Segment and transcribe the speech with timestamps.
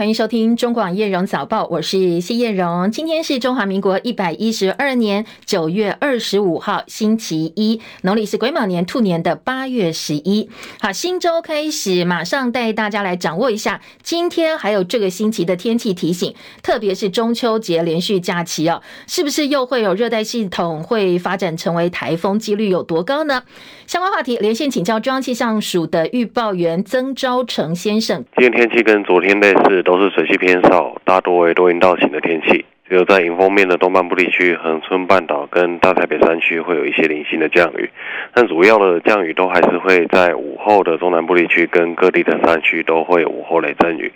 [0.00, 2.90] 欢迎收听中广叶荣早报，我是谢叶荣。
[2.90, 10.48] 今天是中华民国一百一十二年九月二十五号，星期一，农历是癸卯年兔年的八月十一。
[10.80, 23.42] 好，新周开始，马上带大家来掌握一下今天还有这个星期的天气提醒，特别是中秋节连续假期哦，是不是又会有热带系统会发展成为台风，几率有多高呢？
[23.86, 28.24] 相关话题连线请教中央气象署的预报员曾昭成先生。
[28.38, 32.64] 今天天气跟昨天类似，都是水汽偏少，大多为多云到晴的天气。
[32.88, 37.90] 只有在迎风面的东半部地区、恒春半岛跟大台北山区会有一些零星的降雨，
[38.32, 44.12] 但主要的降雨都还是会在午后的中南部地区跟各地的山区都会有午后雷阵雨。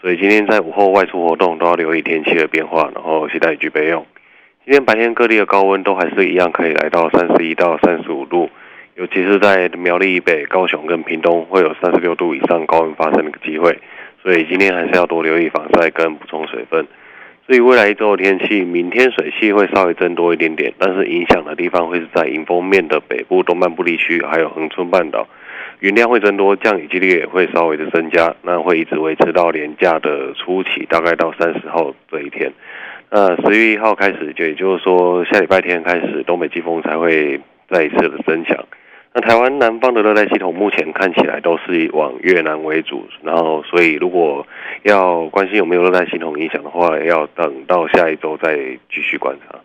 [0.00, 4.06] 所以今天在午后外出活动都要留意天气的变化，然后携带雨具备用。
[4.64, 8.48] 今天白天各地的高温都还是一样，可以来到三十一到三十五度。
[8.96, 13.78] 尤其是在苗栗以北、高雄跟屏东，会有三十六度以上高温发生的机会，
[14.22, 16.86] 所以今天还是要多留意防晒跟补充水分。
[17.46, 25.26] 至于未来一周的天气，明天水汽会稍微增多一点点，但是影响的地方会是在迎风面的北部、东半部地区，还有恒春半岛，
[25.80, 32.52] 云量会增多，降雨几率也会稍微的增加，那会一直维持到连假的初期，大概到三十号这一天。
[33.10, 38.62] 那十月一号开始，就也就是说下礼拜天开始，东北季风才会再一次的增强。
[39.14, 44.46] 那台湾南方的热带系统目前看起来都是往越南为主，然后所以如果
[44.82, 48.56] 要关心有没有热带系统影响的话，要等到下一周再
[48.92, 49.58] 继续观察。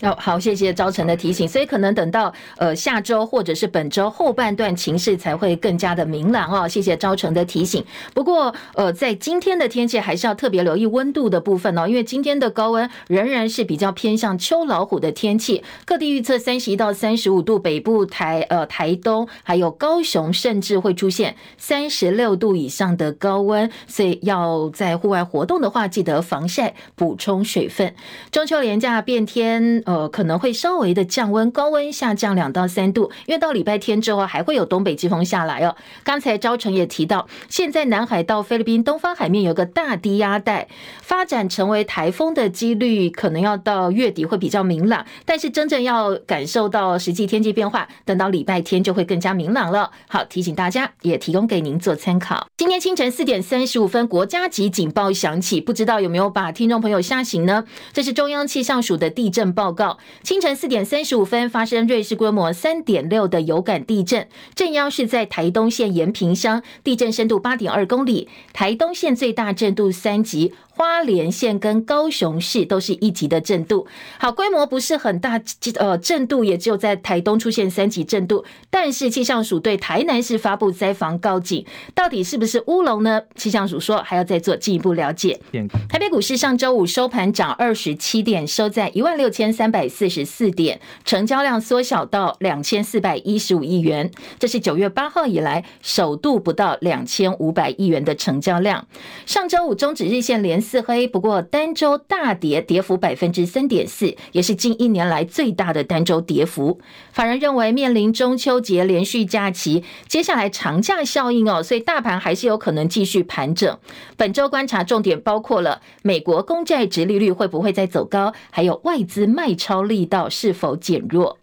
[0.00, 1.48] 哦，好，谢谢昭成的提醒。
[1.48, 6.68] 所以可能等到呃下周或者是本周后半段情势才会更加的明朗哦。
[6.68, 7.84] 谢谢昭成的提醒。
[8.14, 15.64] 不过呃，在今天的天气还是要特别留意温度的部分哦，因为今天的高温仍然是比较偏向秋老虎的天气。
[15.84, 23.68] 各地预测三十一到三十五度，北部台呃台东还有高雄，甚至会出现三十六度以上的高温。
[23.88, 27.92] 所以要在户外活动的话，记得防晒，补充水分。
[28.30, 29.82] 中秋连假变天。
[29.88, 35.74] 呃，可能会稍微的降温，高温下降两到三度，因为到礼拜天之后还会有东北季风下来哦。
[36.04, 40.68] 刚才昭成也提到，现在南海到菲律宾东方海面有个大低压带，
[41.00, 49.90] 发展成为台风的几率可能要到月底会比较明朗，但是真正要感受到实际天气变化，等到礼拜天就会更加明朗了。
[50.06, 52.46] 好，提醒大家，也提供给您做参考。
[52.58, 57.64] 今天清晨四点三十五分，国家级警报响起，不知道有没有把听众朋友吓醒呢？
[57.94, 59.98] 这是中央气象署的地震报告。
[60.24, 70.52] 清晨四点三十五分发生瑞士规模三点六的有感地震，震央是在台东县延平乡，地震深度八点二公里，台东县最大震度三级。
[70.78, 75.40] 花莲县跟高雄市都是一级的震度，好，规模不是很大，
[75.74, 83.22] 呃，震度也只有在台东出现三级震度，但是气象署对台南市发布灾防告警，到底是不是乌龙呢？
[83.34, 85.40] 气象署说还要再做进一步了解。
[85.88, 98.86] 台北股市上周五收盘涨二十七点，收在一万六千三百四十四点，成交量缩小到两千四百一十五亿元，这是九月八号以来首度不到两千五百亿元的成交量。
[99.26, 106.80] 上周五终止日线连四黑，不过单周大跌，跌幅百分之三点四，也是近一年来最大的单周跌幅。
[107.12, 113.78] 法人认为，面临中秋节连续假期，接下来长假效应哦，所以大盘还是有可能继续盘整。
[114.16, 121.38] 本周观察重点包括了美国公债殖利率会不会再走高，还有外资卖超力道是否减弱。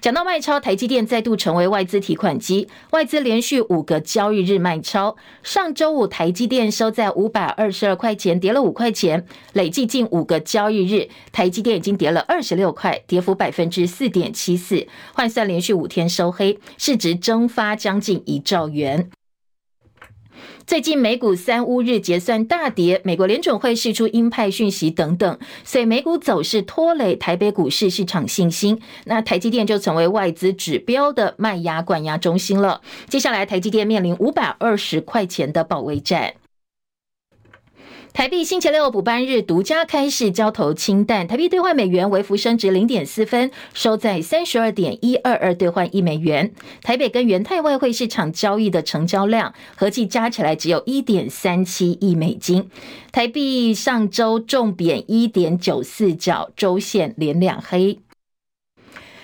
[0.00, 5.14] 讲到卖超，台积电再度成为外资提款机，外资连续五个交易日卖超。
[5.42, 9.26] 上周五，台积电收在五百二十二块钱，跌了五块钱。
[9.52, 19.10] 累计近五个交易日，台积电已经跌了二十六块，跌幅百分之四点七四，换算连续五天收黑，市值蒸发将近一兆元。
[20.68, 28.78] 最近美股三乌日结算大跌，美国联准会释出鹰派讯息等等，所以美股走势拖累台北股市市场信心。
[29.06, 32.82] 那台积电就成为外资指标的卖压灌压中心了。
[33.08, 36.34] 接下来台积电面临五百二十块钱的保卫战。
[38.12, 41.28] 台币星期六补班日独家开市，交投清淡。
[41.28, 46.52] 台币兑换美元微幅升值零点四分，收在三十二点一二二兑换一美元。
[46.82, 52.68] 台北跟元泰外汇市场交易的成交量合计加起来只有一点三七亿美金。
[53.12, 58.00] 台币上周重贬一点九四角，周线连两黑。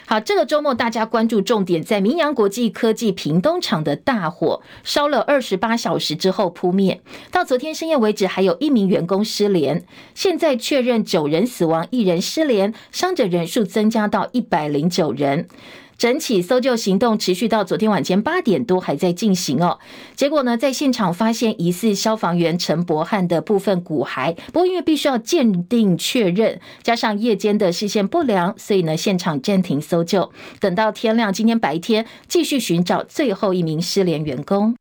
[0.07, 7.01] 好，这个周末大家关注重点在明扬国际科技屏东厂的大火，烧了二十八小时之后扑灭。
[7.31, 9.83] 到昨天深夜为止，还有一名员工失联。
[10.15, 15.49] 现在确认九人死亡，一人失联，伤者人数增加到一百零九人。
[15.97, 19.79] 整起搜救行动持续到昨天晚间八点多还在进行哦。
[20.15, 30.31] 结果呢，在现场发现疑似消防员陈伯汉的部分骨骸，不过因为必须要鉴定确认，加上夜间的视线不良，所以呢，现场暂停搜救，
[30.61, 34.75] 等到天亮，今天白天继续寻找最后一名失联员工。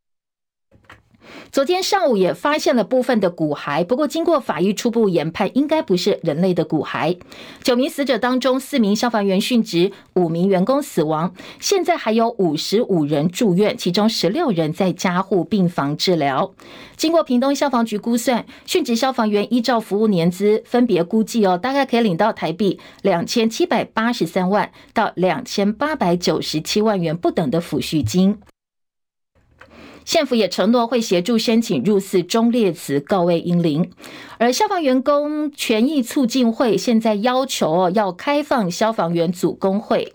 [1.53, 7.15] 昨天上午也发现了部分的骨骸，不过经过法医初步研判，应该不是人类的骨骸。
[7.61, 11.31] 九名死者当中，四名消防员殉职，五名员工死亡。
[11.59, 16.55] 现在还有五十五人住院，其中十六人在加护病房治疗。
[16.97, 28.39] 经过屏东消防局估算，殉职消防员依照服务年资分别估计哦，大概可以领到台币两千七百八十三万到两千八百九十七万元不等的抚恤金。
[30.05, 33.91] 县府也承诺会协助申请入寺忠烈祠告慰英灵，
[34.37, 40.13] 而消防员工权益促进会现在要求哦，要开放消防员组工会。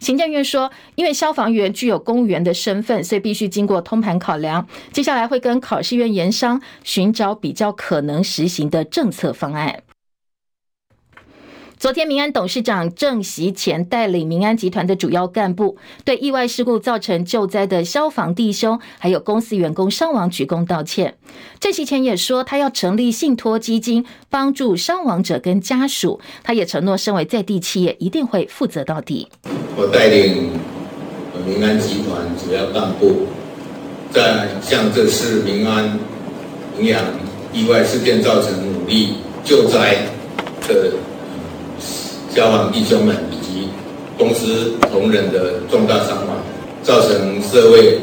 [0.00, 9.83] 行政院说，因为消防员具有公务员的身份，所以必须经过通盘考量，接下来会跟考试院研商，寻找比较可能实行的政策方案。
[11.84, 21.14] 昨天，民安董事长郑锡干带领民安集团的主要干部，对意外事故造成救灾的消防弟兄，还有公司员工伤亡鞠躬道歉。
[21.60, 26.18] 郑锡干也说，他要成立信托基金，帮助伤亡者跟家属。
[26.42, 29.28] 他也承诺，身为在地企业，一定会负责到底。
[29.76, 30.52] 我带领
[31.44, 33.26] 民安集团主要干部，
[34.10, 35.98] 在向这次民安
[36.78, 37.04] 营养
[37.52, 40.06] 意外事件造成努力救灾
[40.66, 40.94] 的。
[42.34, 43.68] 消防弟兄们以及
[44.18, 46.36] 公司同仁的重大伤亡，
[46.82, 48.00] 造成社会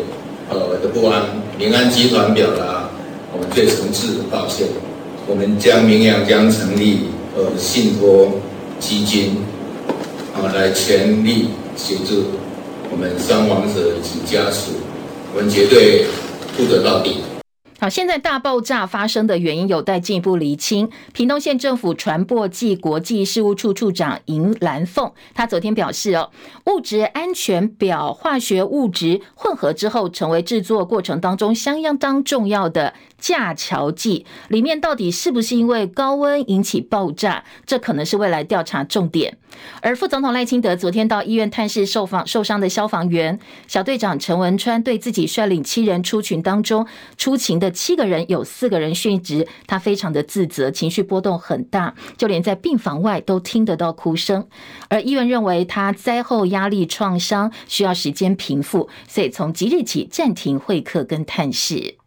[0.49, 1.21] 呃的不安。
[1.59, 2.89] 民安集团表达
[3.33, 4.65] 我们最诚挚的抱歉。
[5.27, 8.31] 我们将明阳将成立呃信托
[8.79, 9.35] 基金，
[10.33, 12.23] 啊来全力协助
[12.89, 14.71] 我们伤亡者以及家属，
[15.35, 16.05] 我们绝对
[16.55, 17.17] 负责到底。
[17.81, 20.87] 好，现在大爆炸发生的原因有待进一步厘清。
[21.13, 26.29] 屏东县政府传播暨国际事务处处长尹兰凤，他昨天表示哦，
[26.67, 32.93] 物质安全表化学物质混合之后，成为制作过程当中相当重要的。
[33.17, 37.43] 架桥剂里面到底是不是因为高温引起爆炸？
[37.67, 39.37] 这可能是未来调查重点。
[39.79, 54.47] 而副总统赖清德昨天到医院探视受访受伤的消防员，小队长陈文川对自己率领七人出群当中出勤的七个人有四个人殉职，他非常的自责，情绪波动很大，就连在病房外都听得到哭声。
[54.89, 62.00] 而医院认为他灾后压力创伤需要时间平复，所以从即日起暂停会客跟探视。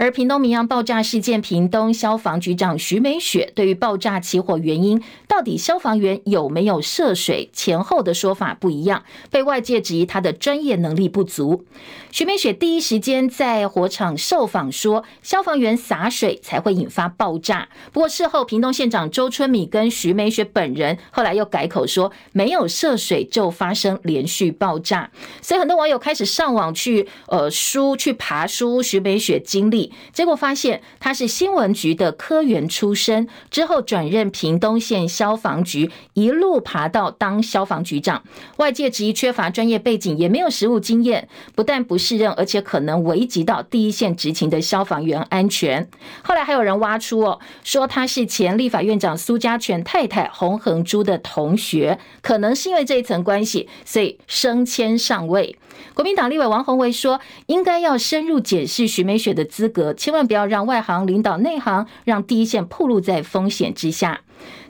[0.00, 11.66] 而屏东民扬爆炸事件，屏东消防局长徐美雪对于爆炸起火原因，到底消防员有没有涉水，前后的说法不一样，被外界质疑他的专业能力不足。
[12.10, 17.68] 徐美雪第一时间在火场受访说，消防员洒水才会引发爆炸。
[17.92, 25.10] 不过事后，屏东县长周春米跟徐美雪本人后来又改口说，没有涉水就发生连续爆炸。
[25.42, 29.89] 所以很多网友开始上网去呃书去爬书徐美雪经历。
[30.12, 38.22] 结果发现他是新闻局的科员出身，之后转任屏东县消防局，一路爬到当消防局长。
[38.56, 45.88] 外界质疑缺乏专业背景，也没有实务经验，不但不适任，而且可能危及到第一线执勤的消防员安全。
[46.22, 55.56] 后来还有人挖出哦，说他是前立法院长苏家全太太洪恒珠的同学，可能是因为这一层关系，所以升迁上位。
[55.94, 64.20] 国民党立委王宏维说，应该要深入解释徐美雪的资格，千万不要让外行领导内行，让第一线暴露在风险之下。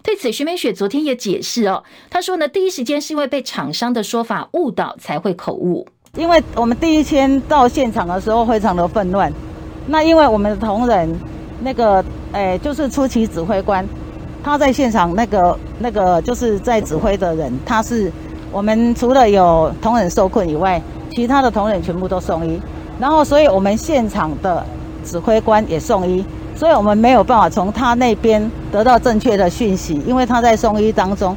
[0.02, 5.86] 对此，徐美雪昨天也解释哦，她说呢，第一时间是因为被厂商的说法误导，才会口误。
[6.16, 9.32] 因为我们第一天到现场的时候非常的混乱，
[9.86, 11.14] 那因为我们的同仁
[11.62, 13.86] 那个，诶，就是初期指挥官，
[14.42, 18.10] 他在现场那个那个就是在指挥的人，他是
[18.52, 20.80] 我们除了有同仁受困以外。
[21.12, 22.58] 其他的同仁全部都送医，
[23.00, 24.64] 然后，所以我们现场的
[25.04, 31.36] 指挥官也送医，所以我们没有办法从他那边得到正确的讯息，因为他在送医当中。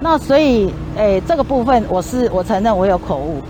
[0.00, 3.42] 那所以，诶，这个部分我是我承认我有口误。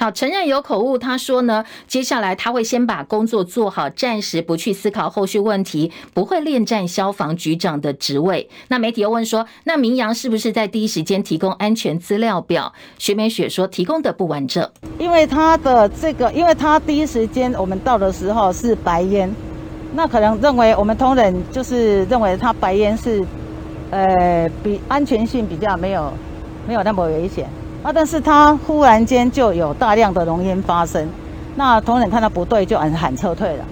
[0.00, 0.96] 好，承认有口误。
[0.96, 8.48] 他说呢，接下来他会先把工作做好，暂时不去思考后续问题，不会恋战消防局长的职位。
[8.68, 12.72] 那媒体又问说，那明阳是不是在第一时间提供安全资料表？
[12.98, 14.66] 徐美雪说提供的不完整，
[14.98, 19.30] 因为他的这个，因为他第一时间我们到的时候是白烟，
[19.94, 23.22] 那可能认为我们同仁就是认为他白烟是，
[23.90, 26.10] 呃，比安全性比较没有
[26.66, 27.46] 没有那么危险。
[27.82, 31.08] 啊，但是它忽然间就有大量的浓烟发生，
[31.56, 33.64] 那同仁看到不对就喊喊撤退了。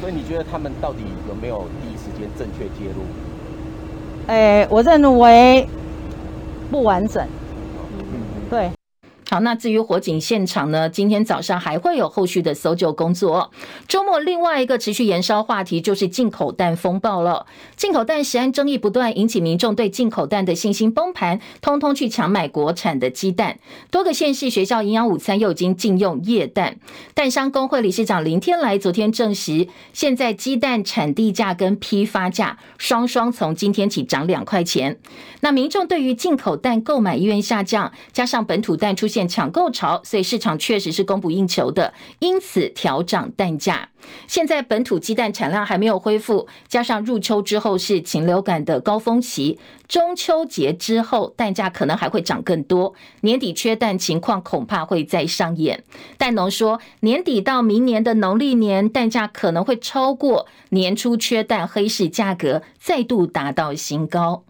[0.00, 0.98] 所以你觉得他们到底
[1.28, 3.02] 有没有第一时间正确介入？
[4.28, 5.68] 哎，我认为
[6.70, 7.26] 不完整。
[7.98, 8.70] 嗯对。
[9.30, 10.88] 好，那至于火警现场呢？
[10.88, 13.50] 今天早上还会有后续的搜救工作。
[13.86, 17.44] 周末另外一个持续延烧话题就是进口蛋风暴了。
[17.76, 23.58] 进口蛋食安争议不断，引起民众对进口蛋的信心崩盘，通通去抢买国产的鸡蛋。
[23.90, 26.78] 多个县市学校营养午餐又已经禁用液蛋。
[27.12, 34.98] 蛋商工会理事长林天来昨天证实，现在鸡蛋产地价跟批发价双双从今天起涨两块钱。
[35.40, 43.88] 那民众对于进口蛋购买意愿下降，加上本土蛋出现抢购潮，所以市场确实是供不应求的，因此调涨蛋价。
[44.26, 49.58] 现在本土鸡蛋产量还没有恢复，加上入秋之后是禽流感的高峰期，
[49.88, 55.82] 中秋节之后蛋价可能还会涨更多，年底缺蛋情况恐怕会再上演。
[56.16, 64.44] 蛋农说，年底到明年的农历年，蛋价可能会超过年初缺蛋黑市价格，再度达到新高。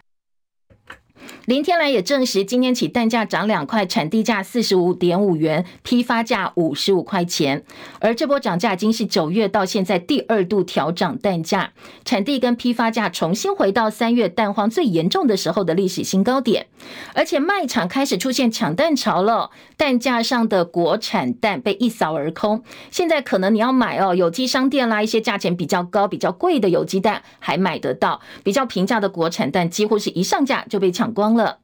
[1.46, 7.64] 林天来也证实，今天起蛋价涨两块，产地价四十五点五元，批发价五十五块钱。
[8.00, 11.72] 而这波涨价已经是九月到现在第二度调涨蛋价，
[12.04, 16.66] 产地跟批发价重新回到三月蛋荒最严重的时候的历史新高点。
[17.14, 22.62] 而且卖场开始出现抢蛋潮了，蛋架上的国产蛋被一扫而空。
[22.90, 31.58] 现在可能你要买哦，有机商店啦，一些价钱比较高、比较贵的有机蛋还买得到，比较平价的国产蛋几乎是一上架就被抢光了。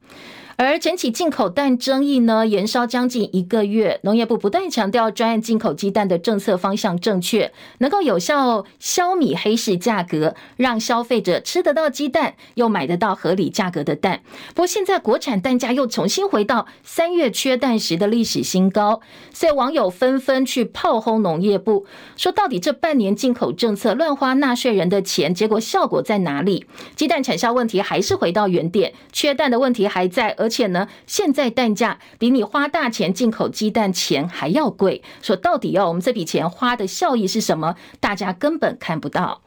[0.56, 3.98] 而整起进口蛋争议呢，延烧将近一个月。
[4.04, 14.20] 农业部不断强调，专案进口鸡蛋的政策方向正确，能够有效消弭黑市价格，让消费者吃得到鸡蛋，又买得到合理价格的蛋。
[14.48, 19.00] 不过现在国产蛋价又重新回到三月缺蛋时的历史新高，
[19.32, 21.84] 所以网友纷纷去炮轰农业部，
[22.16, 26.66] 说到底这半年进口政策乱花纳税人的钱，结果效果在哪里？
[26.94, 30.36] 鸡蛋产销问题还是回到原点，缺蛋的问题还在。
[30.44, 35.02] 而且呢，现在蛋价比你花大钱进口鸡蛋钱还要贵。
[35.22, 37.76] 说到底哦，我们这笔钱花的效益是什么？
[37.98, 39.40] 大家根本看不到。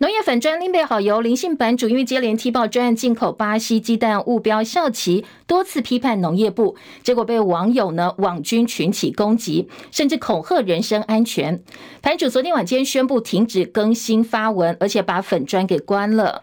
[0.00, 11.64] 农业粉专林备好油林姓版主因为接连踢爆专案进口巴西鸡蛋误标效期，多次批判农业部，结果被网友呢网军群起攻击，甚至恐吓人身安全。
[12.00, 16.42] 版主昨天晚间宣布停止更新发文，而且把粉砖给关了。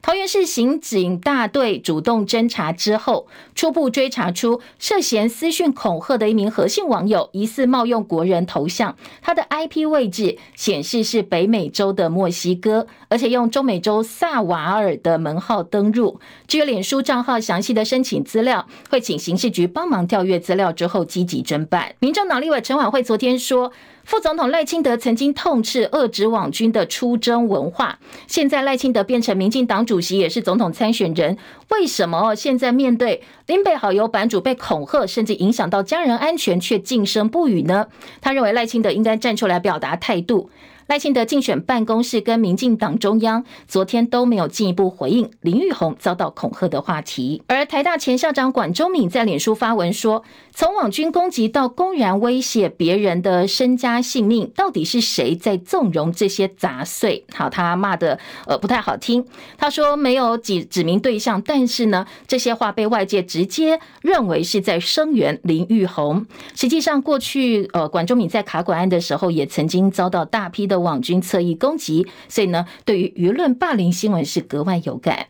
[0.00, 16.20] 桃园市刑警大队主动侦查之后，初步追查出涉嫌私讯恐吓的一名何姓网友，疑似冒用国人头像，他的 IP 位置显示是北美洲的墨西哥，而且用中美洲萨瓦尔的门号登入。
[16.46, 21.94] 至于脸书账号详细的申请资料，会请刑事局帮忙调阅资料之后积极侦办。
[21.98, 23.72] 民众党立委陈琬惠昨天说。
[24.08, 31.36] 副总统赖清德曾经痛斥遏制网军的出征文化，现在赖清德变成民进党主席，也是总统参选人，
[31.68, 37.88] 为什么现在面对林北好游版主被恐吓，甚至影响到家人安全，却噤声不语呢？
[38.22, 40.48] 他认为赖清德应该站出来表达态度。
[40.88, 57.22] 赖清德竞选办公室跟民进党中央昨天都没有进一步回应林玉红遭到恐吓的话题，而台大前校长管中闵在脸书发文说，从网军攻击到公然威胁别人的身家性命，到底是谁在纵容这些杂碎？
[57.34, 59.26] 好，他骂的呃不太好听，
[59.58, 66.24] 他说没有指指名对象，但是呢，这些话被外界直接认为是在声援林玉红。
[66.54, 70.77] 实际上，过去呃管中闵在卡管案的时候，也曾经遭到大批的。
[70.78, 75.26] 网军侧翼攻击，所以呢，对于舆论霸凌新闻是格外有感。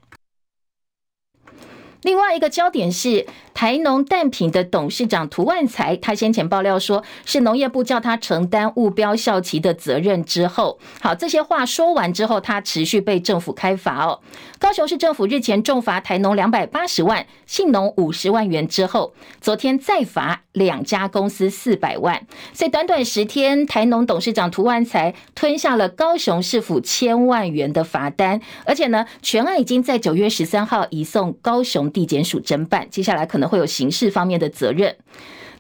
[2.03, 14.21] 另外一个焦点是台农蛋品的董事长涂万才，他先前爆料说是农业部叫他承担误标效期的责任之后，好，这些话说完之后，他持续被政府开罚哦。
[14.61, 31.88] 高雄市政府日前重罚台农两百八十万，信农五十万元之后，昨天再罚两家公司四百万，所以短短十天，台农董事长涂万才吞下了高雄市府千万元的罚单，而且呢，全案已经在九月十三号移送高雄。
[31.91, 34.97] 地检署侦办，接下来可能会有刑事方面的责任。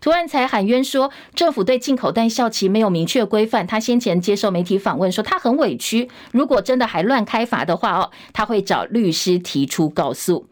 [0.00, 3.66] 涂万才喊冤说，政府对进口蛋效期没有明确规范。
[3.66, 6.08] 他先前接受媒体访问说，他很委屈。
[6.30, 10.47] 如果真的还乱开罚的话哦，他会找律师提出告诉。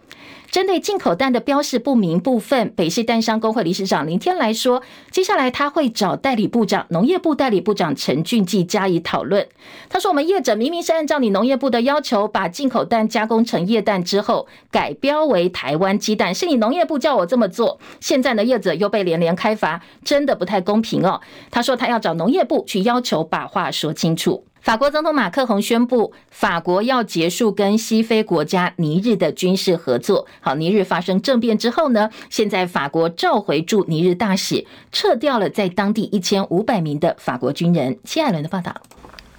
[0.57, 9.47] 针对进口蛋的标示不明部分，北市蛋商工会理事长林天来说，接下来他会找代理部长、农业部代理部长陈俊记加以讨论。
[9.91, 17.79] 他说：“我们业者明明是按照你农业部的要求，把进口蛋加工成液蛋之后，改标为台湾鸡蛋，是你农业部叫我这么做。
[18.01, 21.21] 现在呢，业者又被连连开罚，真的不太公平哦。”
[21.53, 30.27] 他说：“他要找农业部去要求把话说清楚。”法国总统马克宏宣布，法国要结束跟西非国家尼日的军事合作。
[30.41, 37.97] 好，尼日发生政变之后呢，现在法国召回驻尼日大使，撤掉了在当地一千五百名的法国军人。
[38.03, 38.75] 谢艾伦的报道。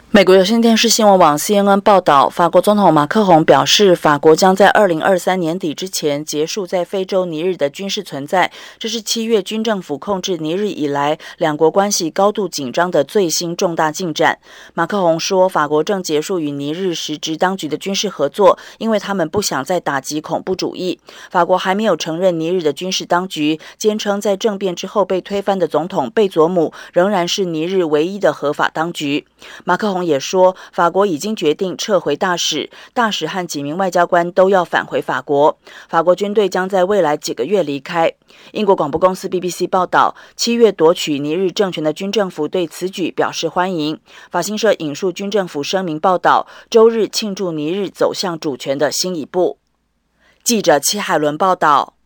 [0.10, 8.50] 美国有线电视新闻网 CNN 报道，法国总统马克宏表示，法国将在二零二三年底之前结束在非洲尼日的军事存在。
[8.80, 14.40] 这是七月军政府控制尼日以来，两国关系高度紧张的最新重大进展。
[14.74, 20.98] 马克宏说，法国正结束与尼日实质当局的军事合作，因为他们不想再打击恐怖主义。
[21.30, 29.26] 法国还没有承认尼日的军事当局，坚称在政变之后被推翻的总统贝佐姆仍然是尼日唯一的合法当局。
[29.66, 29.97] 马克宏。
[30.06, 35.58] 也说，法国已经决定撤回大使，大使和几名外交官都要返回法国。
[35.90, 38.14] 法国军队将在未来几个月离开。
[38.52, 44.00] 英国广播公司 BBC 报道，七月夺取尼日政权的军政府对此举表示欢迎。
[44.32, 49.58] 法新社引述军政府声明报道，周日庆祝尼日走向主权的新一步。
[50.44, 51.97] 记者戚海伦报道。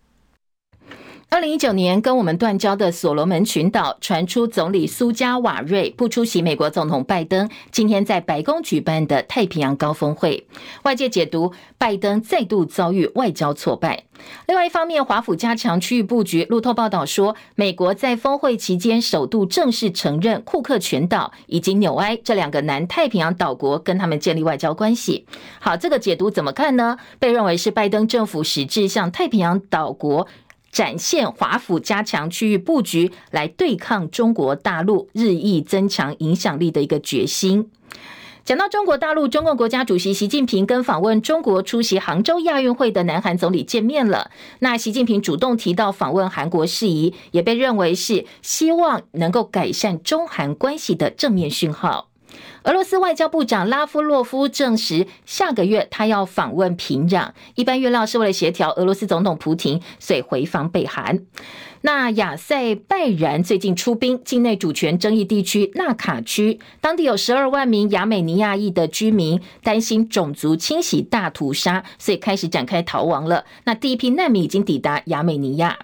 [1.34, 10.46] 二零一九年跟我们断交的所罗门群岛传出总理苏加瓦瑞不出席美国总统拜登今天在白宫举办的太平洋高峰会，
[10.84, 14.04] 外界解读拜登再度遭遇外交挫败。
[14.46, 16.44] 另外一方面，华府加强区域布局。
[16.44, 25.26] 路透报道说，美国在峰会期间首度正式承认库克群岛以及纽埃这两个南太平洋岛国跟他们建立外交关系。
[25.62, 26.98] 好，这个解读怎么看呢？
[27.20, 30.28] 被认为是拜登政府实质向太平洋岛国。
[30.72, 37.70] 展现华府加强区域布局来对抗中国大陆日益增强影响力的一个决心。
[38.44, 44.32] 讲到中国大陆，中共国家主席习近平跟访问中国、出席杭州亚运会的南韩总理见面了。
[44.60, 52.11] 那习近平主动提到访问韩国事宜，也被认为是希望能够改善中韩关系的正面讯号。
[52.64, 61.26] 俄罗斯外交部长拉夫洛夫证实，下个月他要访问平壤，一般预料是为了协调俄罗斯总统普亭，所以回访北韩。
[61.82, 73.46] 那亚塞拜然最近出兵境内主权争议地区纳卡区，当地有十二万名亚美尼亚裔的居民，担心种族清洗大屠杀，所以开始展开逃亡了。
[73.64, 75.80] 那第一批难民已经抵达亚美尼亚。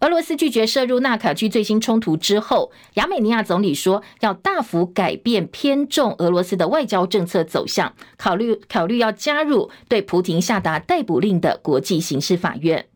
[0.00, 12.86] 俄罗斯拒绝涉入纳卡区最新冲突之后，亚美尼亚总理说要大幅改变偏重俄罗斯的外交政策走向，考虑考虑要加入对普亭下达逮捕令的国际刑事法院。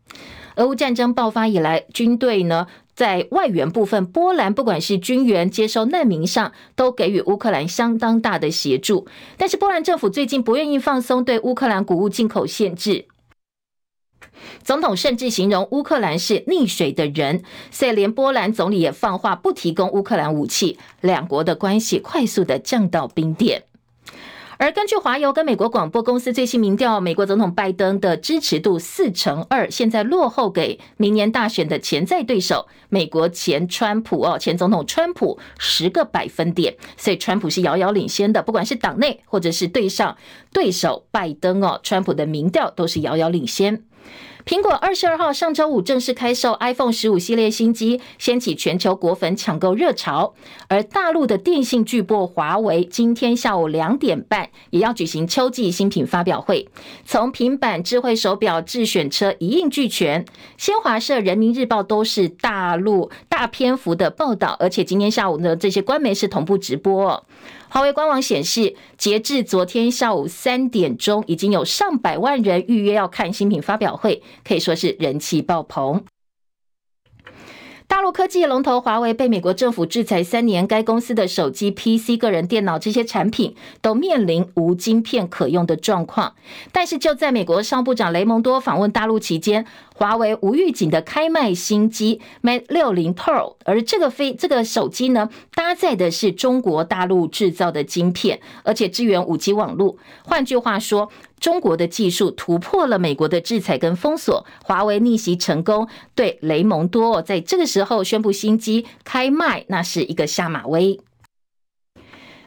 [0.55, 9.05] 俄乌战争爆发以来，军队呢在外援部分，波兰不管是军援、接收难民上，都给予乌克兰相当大的协助。
[9.35, 13.07] 但是波兰政府最近不愿意放松对乌克兰谷物进口限制。
[14.63, 23.63] 总统甚至形容乌克兰是溺水的人，所以连波兰总理也放话不提供乌克兰武器，两国的关系快速的降到冰点。
[24.59, 40.15] 而根据华邮跟美国广播公司最新民调，美国总统拜登的支持度四成二，现在落后给明年大选的潜在对手美国前川普哦，前总统川普十个百分点，所以川普是遥遥领先的，不管是党内或者是对上
[40.53, 43.83] 对手拜登哦，川普的民调都是遥遥领先。
[44.45, 50.33] 苹果二十二号上周五正式开售 iPhone 十五系列新机，掀起全球果粉抢购热潮。
[50.67, 56.67] 而大陆的电信巨擘华为今天下午两点半也要举行秋季新品发表会，
[57.05, 60.25] 从平板、智慧手表、智选车一应俱全。
[60.57, 67.25] 新华社、人民日报都是大陆大篇幅的报道，而且今天下午呢，这些官媒是同步直播。
[67.73, 76.05] 华为官网显示，截至昨天下午三点钟，已经有上百万人预约要看新品发表会，可以说是人气爆棚。
[77.93, 86.33] 大陆科技龙头华为被美国政府制裁三年，该公司的手机、PC、个人电脑这些产品都面临无晶片可用的状况。
[86.71, 99.95] 但是就在美国商部长雷蒙多访问大陆期间，华为无预警的开卖新机 Mate 60 Pro，而这个飞这个手机呢，搭载的是中国大陆制造的晶片，而且支援 5G 网络。
[100.23, 101.11] 换句话说，
[101.43, 111.01] 中国的技术突破了美国的制裁跟封锁，华为逆袭成功，对雷蒙多在这个时候宣布新机开卖，那是一个下马威。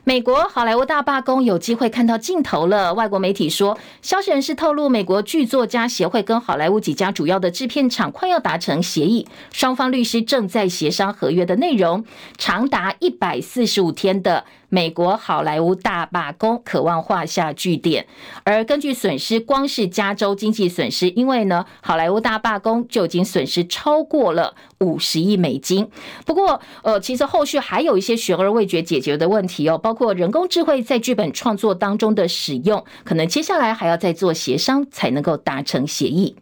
[0.03, 2.95] 美国好莱坞大罢工有机会看到尽头了。
[2.95, 12.03] 外国媒体说，消息人士透露，美国剧作家协会跟好莱坞几家主要的制片厂快要达成协议，双方律师正在协商合约的内容，
[12.39, 14.47] 长达一百四十五天的。
[14.69, 18.07] 美国好莱坞大罢工渴望画下句点，
[18.45, 25.89] 而根据损失，光是加州经济损失，因为呢，好莱坞大罢工就已经损失超过了五十亿美金。
[26.25, 36.37] 不过，呃，其实后续还有一些悬而未决解决的问题哦，包括人工智慧在剧本创作当中的使用，可能接下来还要再做协商才能够达成协议。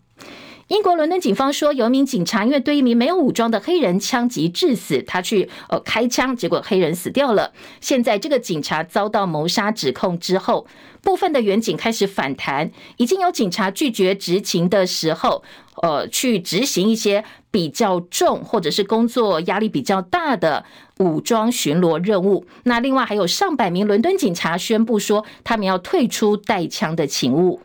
[0.69, 7.53] 英国伦敦警方说，有一名警察因为对一名没有武装的黑人枪击致死，他去呃开枪，结果黑人死掉了。
[7.83, 10.67] 现在这个警察遭到谋杀指控之后，
[11.03, 15.43] 部分的员警开始反弹，已经有警察拒绝执勤的时候，
[15.83, 20.65] 呃，去执行一些比较重或者是工作压力比较大的
[20.99, 22.47] 武装巡逻任务。
[22.63, 27.61] 那另外还有上百名伦敦警察宣布说，他们要退出带枪的勤务。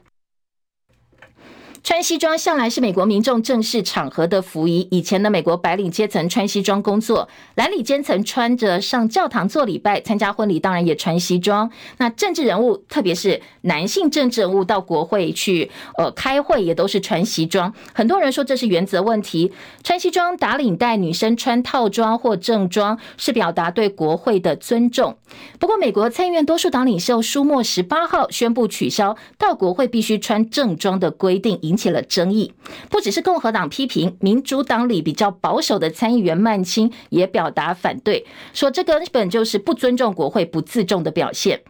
[1.82, 4.88] 穿西装向来是美国民众正式场合的服仪。
[4.92, 11.72] 以前的美国白领阶层穿西装工作，蓝领阶层穿着上教堂做礼拜、参加婚礼，当然也穿西装。
[11.98, 17.74] 那政治人物，特别是男性政治人物到国会去呃开会，也都是穿西装。
[17.94, 25.18] 很多人说这是原则问题，穿西装打领带，女生穿套装或正装是表达对国会的尊重。
[25.58, 31.58] 不过，美国参议院多数党领袖舒默十八号宣布取消到国会必须穿正装的规定。
[31.69, 32.51] 引起了争议，
[32.89, 41.62] 不只是共和党批评，民主党里比较保守的参议员曼青也表达反对，说这根本就是不尊重国会、不自重的表现。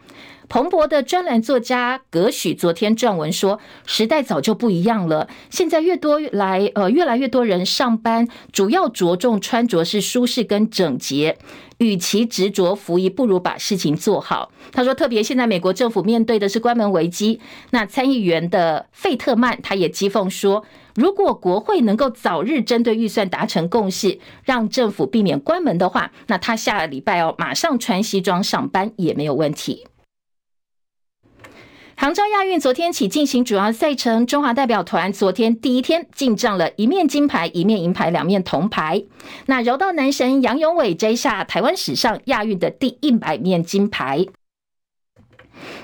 [0.48, 11.38] 彭博的专栏作家葛许昨天撰文说，时代早就不一样了，现在越多来呃越来越多人上班，主要着重穿着是舒适跟整洁。
[11.80, 14.52] 与其执着服役，不如把事情做好。
[14.70, 17.40] 他说，特别现在美国政府面对的是关门危机。
[17.70, 20.62] 那参议员的费特曼他也讥讽说，
[20.94, 29.86] 如果国会能够早日针对预算达成共识，让政府避免关门的话，那他下礼拜哦马上穿西装上班也没有问题。
[32.00, 39.04] 杭州亚运昨天起进行主要赛程，中华代表团昨天第一天进账了一面金牌、一面银牌、两面铜牌。
[39.44, 44.24] 那柔道男神杨永伟摘下台湾史上亚运的第一百面金牌。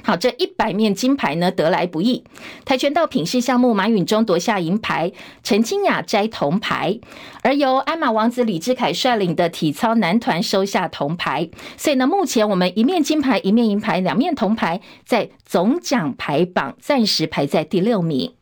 [0.03, 2.25] 好，这一百面金牌呢，得来不易。
[2.65, 5.13] 跆拳道品势项目，马允中夺下银牌，
[5.43, 6.99] 陈清雅摘铜牌，
[7.43, 11.49] 而由鞍马王子李志凯率领的体操男团收下铜牌。
[11.77, 18.33] 所以呢，目前我们一面金牌，一面银牌，两面铜牌，在总奖牌榜暂时排在第六名。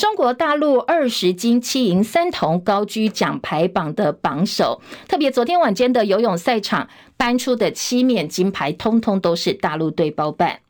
[0.00, 10.60] 中国大陆二十金七银三铜高居奖牌榜的榜首，特别昨天晚间的游泳赛场搬出的七面金牌，通通都是大陆队包办。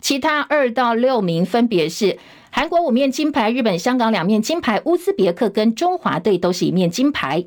[0.00, 2.20] 其他二到六名分别是。
[2.58, 7.44] 韩国五面金牌，日本、香港两面金牌，乌兹别克跟中华队都是一面金牌。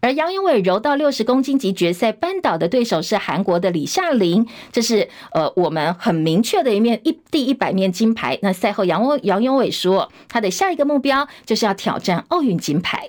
[0.00, 8.38] 而杨永伟柔道六十公斤级决赛扳倒的对手是韩国的李夏琳，这是呃我们很明确的一面一第一百面金牌。
[8.42, 13.08] 那赛后杨杨永伟说，他的下一个目标就是要挑战奥运金牌。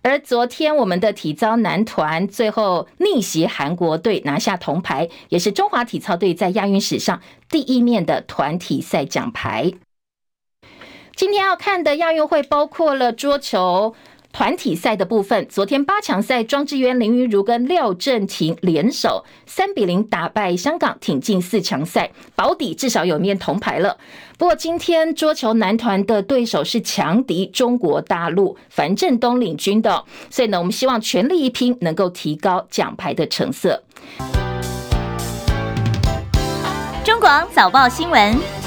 [0.00, 9.74] 而昨天我们的体操男团最后逆袭韩国队拿下铜牌，也是中华体操队在亚运史上第一面的团体赛奖牌。
[11.18, 13.92] 今天要看的亚运会包括了桌球
[14.30, 15.48] 团体赛的部分。
[15.48, 23.96] 昨天八强赛，庄智渊、林昀儒跟廖振廷联手三比零打败香港，挺进四强赛，保底至少有面铜牌了。
[24.38, 33.82] 不过今天桌球男团的对手是强敌中国大陆，樊振东领军的，所以呢，我们希望全力一拼，能够提高奖牌的成色。
[37.04, 38.57] 中广早报新闻。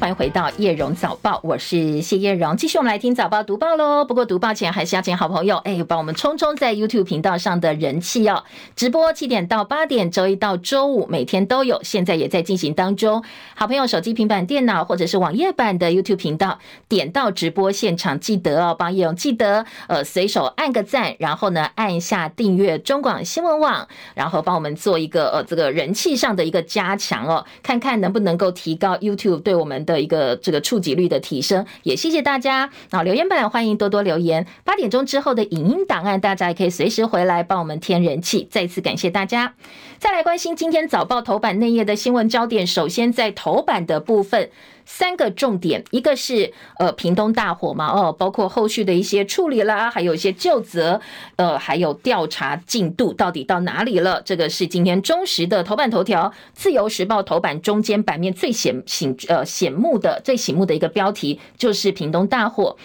[0.00, 4.04] 欢迎回到叶荣早报，我是谢叶荣，继续我们来听早报读报喽。
[4.04, 8.44] 不过读报前还是要请好朋友哎，帮我们冲冲在 YouTube 频道上的人气哦。
[8.76, 13.24] 直播七点到八点，周一到周五每天都有，现在也在进行当中。
[13.56, 29.84] 好朋友手机、平板电脑或者是网页版的 YouTube 频道，点到直播现场，记得哦，帮叶荣记得呃随手按个赞，然后呢按一下订阅中广新闻网，然后帮我们做一个呃这个人气上的一个加强哦，看看能不能够提高 YouTube 对我们。
[29.92, 31.64] 的一个这个触及率的提升。
[31.82, 32.70] 也谢谢大家。
[32.90, 34.46] 那留言板欢迎多多留言。
[34.64, 38.46] 八点钟之后的影音档案，大家也可以随时回来帮我们添人气。
[38.50, 39.54] 再次感谢大家。
[39.98, 44.50] 再来关心今天早报头版内页的新闻焦点，首先在头版的部分。
[44.90, 50.98] 三个重点，一个是呃屏东大火嘛，哦，包括后续的一些处理啦，还有一些究责，
[51.36, 54.22] 呃，还有调查进度到底到哪里了？
[54.24, 62.76] 这个是今天中时的头版头条，自由时报头版中间版面最显醒呃显目的最醒目的一个标题就是屏东大火。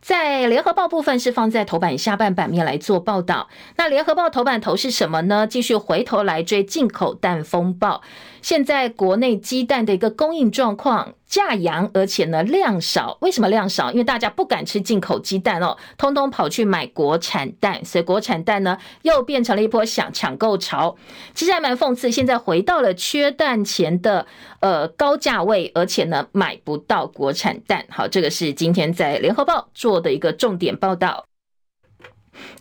[0.00, 3.48] 在联合报部分是放在头版下半版面来做报道。
[3.76, 5.46] 那联合报头版头是什么呢？
[5.46, 8.02] 继续回头来追进口蛋风暴。
[8.42, 13.18] 现在国内鸡蛋的一个供应状况价扬，而且呢量少。
[13.20, 13.90] 为什么量少？
[13.90, 20.94] 因为大家不敢吃进口鸡蛋哦，通通跑去买国产蛋，所以国产蛋呢又变成了一波抢抢购潮。
[21.34, 24.28] 其实还蛮讽刺，现在回到了缺蛋前的
[24.60, 27.84] 呃高价位，而且呢买不到国产蛋。
[27.90, 31.24] 好，这个是今天在联合报做的一个重点报道。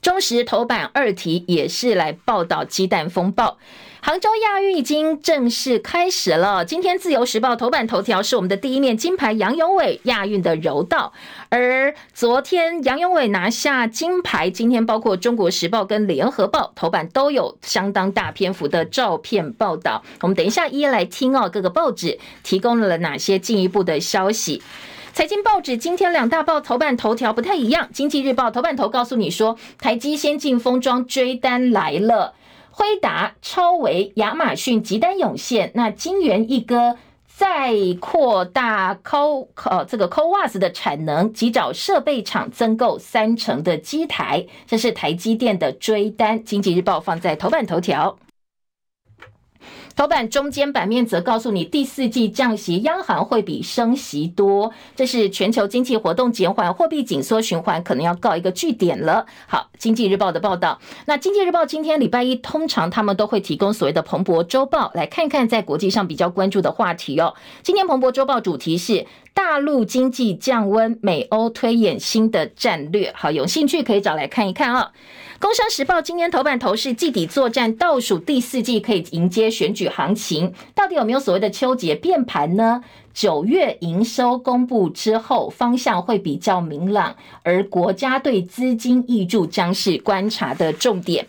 [0.02, 3.60] 中时头版二题也是来报道鸡蛋风暴。
[4.06, 6.66] 杭州亚运已经正式开始了。
[6.66, 11.14] 今天自由时报头版头条是我们的第一面金牌杨永伟亚运的柔道，
[11.48, 20.04] 而昨天杨永伟拿下金牌，今天包括中国时报跟联合报头版都有相当大篇幅的照片报道。
[20.20, 24.62] 我们等一下一一来听哦，各个报纸提供了哪些进一步的消息。
[25.14, 32.34] 财经报纸今天两大报头版头条不太一样，经济日报头版头告诉你说，台积先进封装追单来了。
[32.76, 46.44] 辉达、超微、亚马逊急单涌现，那金圆一哥再扩大 Co 呃这个 CoWoS 的产能，及找设备厂增购三成的机台，这是台积电的追单。
[46.44, 48.18] 经济日报放在头版头条。
[49.96, 59.26] 头版中间版面则告诉你，第四季降息，央行会比升息多，这是全球经济活动减缓，货币紧缩循环可能要告一个句点了。
[59.48, 60.80] 好，经济日报的报道。
[61.06, 67.36] 那经济日报今天礼拜一通常他们都会提供所谓的彭博周报，来看看在国际上比较关注的话题哦。
[67.62, 73.14] 今天彭博周报主题是大陆经济降温，美欧推演新的战略。
[73.16, 74.92] 好，有兴趣可以找来看一看啊。
[75.44, 82.82] 工商时报今天头版头是季底作战倒数第四季，可以迎接选举行情，到底有没有所谓的秋节变盘呢？
[83.14, 91.28] 九月营收公布之后，方向会比较明朗，而国家队资金挹注将是观察的重点。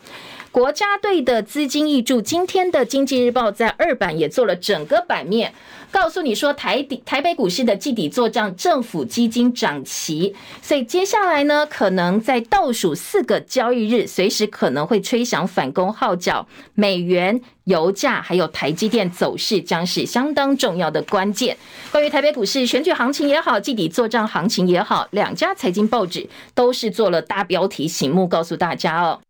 [0.55, 5.53] 国家队的资金挹注，今天的经济日报在二版也做了整个版面。
[5.91, 16.47] 告诉你说，台底台北股市的季底作账，政府基金涨齐，所以接下来呢，可能在倒数四个交易日，随时可能会吹响反攻号角。
[16.75, 21.57] 美元、油价还有台积电走势，将是相当重要的关键。
[21.91, 29.21] 关于台北股市选举行情也好，季底作账行情也好，两家财经报纸都是做了大标题醒目，告诉大家哦。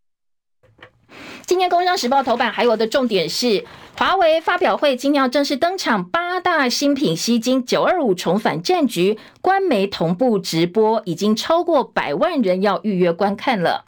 [1.46, 3.66] 今天《工商时报》头版还有的重点是，
[3.98, 13.84] 华为发表会今天要正式登场，八大新品吸金，九二五重返战局，官媒同步直播，已经超过百万人要预约观看了。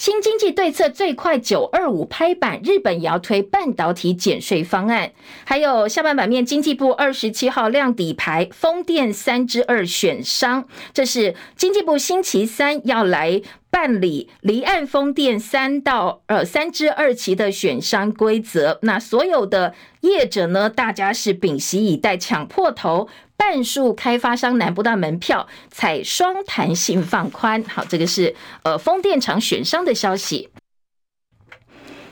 [0.00, 5.12] 新经济对策最快九二五拍板，日本也要推半导体减税方案。
[5.44, 13.42] 还有下半版面，经济部二十七号亮底牌，风电三之二选商，这是经济部星期三要来。
[13.72, 23.06] 办理离岸风电三到呃三之二期的选商规则，那所有的业者呢，大家是屏息以待，抢破头，
[23.40, 27.64] 半数开发商拿不到门票，采双弹性放宽。
[27.64, 30.50] 好，这个是呃风电场选商的消息。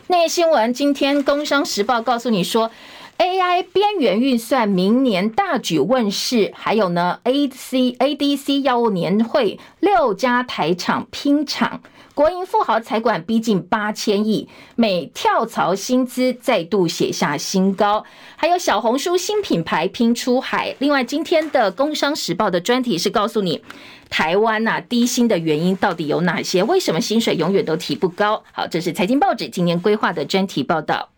[0.06, 2.70] 那新闻，今天工商时报告诉你说。
[3.18, 11.82] AI 边缘运算明年大举问世，还有呢，A C A D C 药物年会六家台厂拼场，
[12.18, 18.04] 国营富豪财管逼近八千亿，每跳槽薪资再度写下新高，
[18.34, 20.74] 还有小红书新品牌拼出海。
[20.80, 23.62] 另外，今天的工商时报的专题是告诉你，
[24.10, 26.64] 台湾呐低薪的原因到底有哪些？
[26.64, 28.42] 为什么薪水永远都提不高？
[28.50, 31.10] 好，这是财经报纸今年规划的专题报道。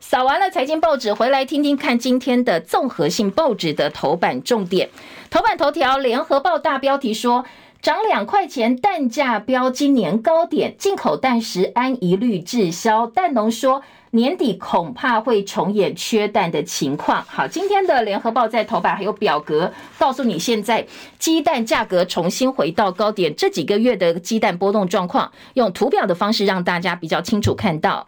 [0.00, 4.90] 扫完了财经报纸，回来听听看今天的综合性报纸的头版重点。
[5.30, 7.46] 头版头条，联合报大标题说，
[7.82, 13.08] 涨两块钱，蛋价飙今年高点，进口蛋食安一律滞销。
[13.08, 17.24] 蛋农说，年底恐怕会重演缺蛋的情况。
[17.26, 20.86] 好，今天的联合报在头版还有表格，告诉你现在
[21.18, 28.06] 鸡蛋价格重新回到高点，这几个月的鸡蛋波动状况，用图表的方式让大家比较清楚看到。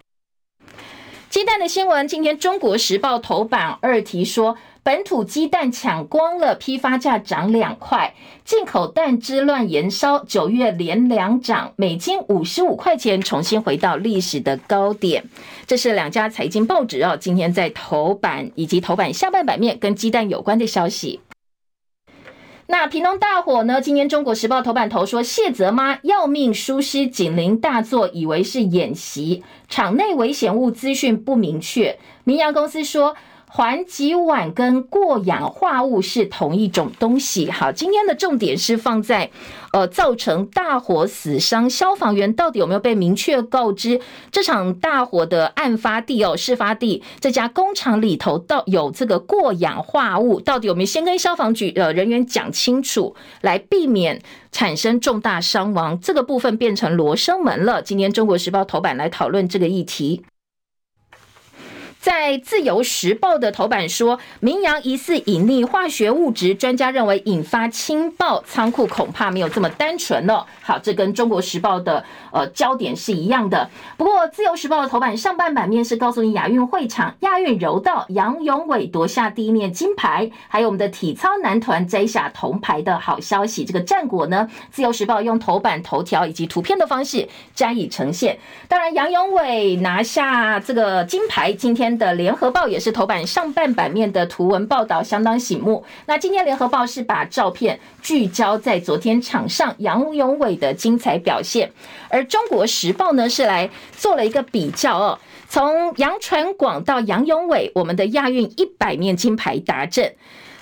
[1.28, 8.12] 鸡蛋的新闻，今天《中国时报》头版二题说，本土鸡蛋抢光了，批发价涨两块，
[8.44, 15.24] 进口蛋之乱延烧，九月连两涨，每斤五十五块钱，重新回到历史的高点。
[15.66, 21.20] 这是两家财经报纸哦，今天在头版以及头版下半版面跟鸡蛋有关的消息。
[22.66, 23.80] 那平东大火呢？
[23.80, 31.98] 今天《中国时报》头版头说，谢泽妈要命疏失，警铃大作，以为是演习，场内危险物资讯不明确。
[32.24, 33.16] 明扬公司说。
[33.56, 37.48] 环己烷跟过氧化物是同一种东西。
[37.52, 39.30] 好，今天的重点是放在，
[39.72, 44.00] 呃，造成大火死伤消防员到底有没有被明确告知
[44.32, 55.96] 这场大火的案发地哦，事发地这家工厂里头到有这个过氧化物，到底有没有先跟消防局呃人员讲清楚，来避免产生重大伤亡？
[56.00, 57.80] 这个部分变成罗生门了。
[57.80, 60.24] 今天《中国时报》头版来讨论这个议题。
[62.04, 70.44] 在《自由时报》的头版说，明扬疑似隐匿化学物质，专家认为引发氢爆，仓库恐怕没有这么单纯了。
[70.60, 73.70] 好，这跟《中国时报》的呃焦点是一样的。
[73.96, 83.64] 不过，《自由时报》的头版上半版面是告诉你亚运会场亚运柔道杨永伟夺下第一面金牌，还有我们的体操男团摘下铜牌的好消息。
[83.64, 88.38] 这个战果呢，《自由时报》用头版头条以及图片的方式加以呈现。
[88.68, 91.93] 当然，杨永伟拿下这个金牌，今天。
[91.98, 95.84] 的联合报也是头版上半版面的图文报道相当醒目。
[96.06, 101.70] 那今天联合报是把照片聚焦在昨天场上杨勇伟的精彩表现，
[102.08, 110.14] 而中国时报呢是来做了一个比较哦，从杨传广到杨勇伟，我们的亚运一百面金牌达阵。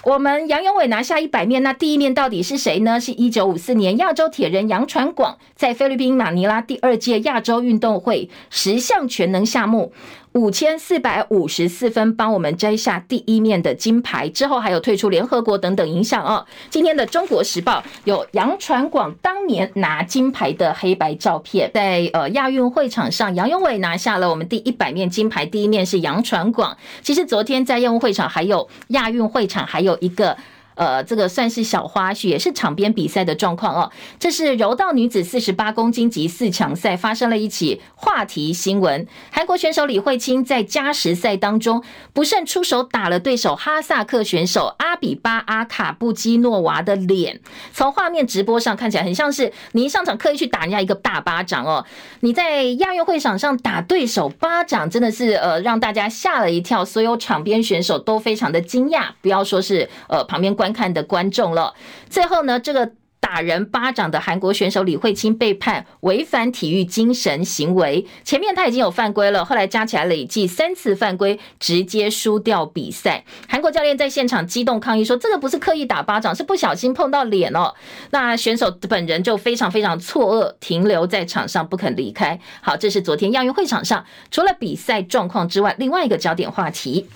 [0.04, 2.98] 我们杨勇伟拿下一百面，那第一面到底是谁呢？
[2.98, 9.92] 是一九五四年亚洲铁人杨传广在菲律宾马尼拉第二届亚洲运动会十项全能项目。
[10.34, 16.46] 五千四百五十四分，帮我们摘下第一面的金牌，之后还有退出联合国等等影响哦。
[16.70, 26.74] 今天的《中国时报》有杨传广当年拿金牌的黑白照片，在呃亚运会场上，杨勇伟拿下了我们第一百面金牌，第一面是杨传广。
[27.02, 30.36] 其实昨天在亚运会场还有亚运会场还有一个。
[30.74, 33.90] 呃，这个算是小花絮，也是场边比赛的状况哦。
[34.18, 39.06] 这是柔道女子四十八公斤级四强赛发生了一起话题新闻。
[39.30, 41.82] 韩国选手李慧清在加时赛当中
[42.14, 47.40] 不慎出手打了对手哈萨克选手阿比巴阿卡布基诺娃的脸。
[47.74, 51.84] 从画面直播上看起来，很像是你一上场刻意去打人家一个大巴掌哦。
[52.20, 59.08] 你在亚运会场上打对手巴掌，真的是呃让大家吓了一跳，所有场边选手都非常的惊讶。
[59.20, 60.56] 不要说是呃旁边。
[60.62, 61.74] 观看的观众了，
[62.08, 68.06] 最后呢，这个打人巴掌的韩国选手李慧清被判违反体育精神行为。
[68.22, 73.24] 前面他已经有犯规了，后来加起来累计三次犯规，直接输掉比赛。
[73.48, 77.74] 韩国教练在现场激动抗议说：“这个不是刻意打巴掌，是不小心碰到脸哦。”
[78.10, 82.38] 那选手本人就非常非常错愕，停留在场上不肯离开。
[82.60, 87.08] 好，这是昨天亚运会场上除了比赛状况之外，另外一个焦点话题。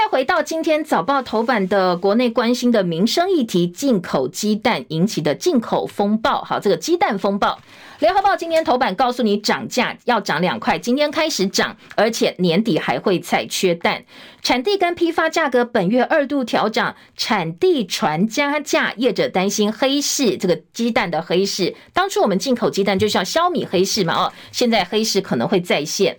[0.00, 6.40] 再回到今天早报头版的国内关心的民生议题，进口鸡蛋引起的进口风暴。
[6.44, 7.58] 好，这个鸡蛋风暴，
[7.98, 14.04] 联合报今天头版告诉你涨价要涨两块，今天开始涨，而且年底还会再缺蛋。
[14.40, 21.74] 产地跟批发价格本月二度调涨，产地传加价，业者担心黑市，这个鸡蛋的黑市。
[21.92, 26.16] 当初我们进口鸡蛋就是要消弭黑市嘛，哦，现在黑市可能会再现。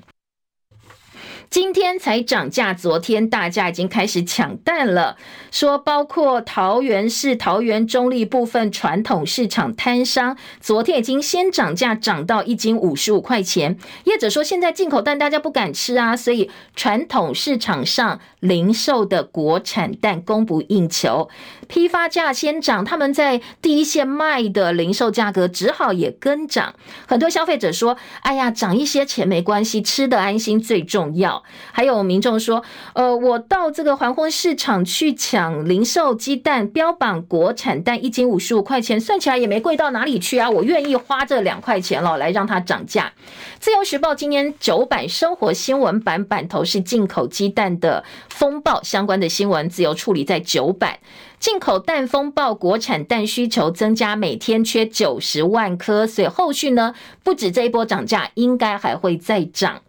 [1.50, 5.18] 今天才涨价，昨天大家已经开始抢蛋了。
[5.52, 13.78] 说包括桃园市、桃园中坜部分传统市场摊商，昨天已经先涨价，涨到一斤五十五块钱。
[14.06, 21.30] 业者说现在进口蛋大家不敢吃啊，所以传统市场上零售的国产蛋供不应求。
[21.68, 26.74] 批发价先涨，他们在第一线卖的零售价格只好也跟涨。
[27.08, 43.14] 很多消费者说：“哎呀，涨一些钱没关系，吃得安心最重要。”还有民众说，呃，我到这个环货市场去抢零售鸡蛋，标榜国产蛋一斤五十五块钱，算起来也没贵到哪里去啊，我愿意花这两块钱了，来让它涨价。
[43.60, 51.00] 自由时报今年九版生活新闻版版头是进口鸡蛋的风暴相关的新闻，自由处理在九版。
[51.40, 59.82] 进口蛋风暴，国产蛋需求增加，每天缺九十万颗，所以后续呢，不止这一波涨价，应该还会再涨。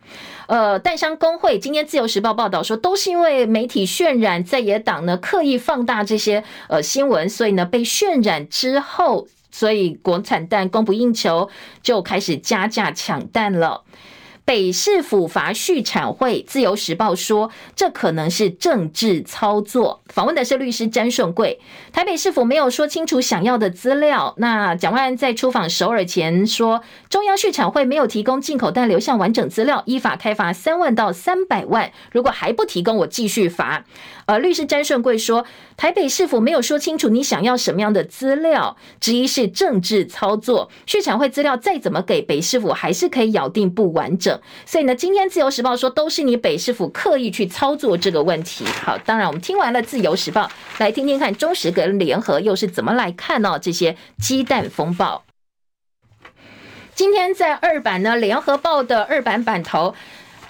[0.50, 11.48] 呃，蛋商工会今天自由时报报道说，都是因为媒体渲染在野党呢刻意放大这些呃新闻，所以呢被渲染之后，所以国产蛋供不应求，
[11.84, 13.85] 就开始加价抢蛋了。
[14.51, 20.03] 北市府罚续产会，自由时报说这可能是政治操作。
[20.09, 21.61] 访问的是律师詹顺贵，
[21.92, 24.35] 台北市府没有说清楚想要的资料。
[24.38, 31.92] 那蒋万安在出访首尔前说，中央续产会没有提供进口蛋流向完整资料，依法开罚三万到三百万。
[32.11, 33.85] 如果还不提供，我继续罚。
[34.31, 35.44] 呃，律师詹顺贵说，
[35.76, 40.70] 台北市府没有说清楚你想要什么样的资料，质疑是政治操作。
[40.87, 44.40] 畜产会资料再怎么给北市府，还是可以咬定不完整。
[44.64, 48.64] 所以呢，今天自由时报说都是你北市府刻意去操作这个问题。
[48.85, 53.58] 好，当然我们听完了自由时报，来听听看中时跟联合又是怎么来看呢？
[53.60, 55.24] 这些鸡蛋风暴。
[56.94, 59.96] 今天在二版呢，联合报的二版版头。